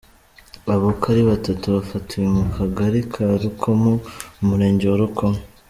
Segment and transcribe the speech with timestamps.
[0.73, 3.91] Aba uko ari batatu bafatiwe mu Kagari ka Rukomo,
[4.41, 5.39] Umurenge wa Rukomo.